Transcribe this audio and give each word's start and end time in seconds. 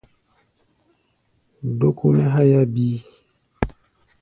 Dókó 1.77 2.07
nɛ́ 2.17 2.27
háyá 2.33 2.61
bíí. 2.73 2.97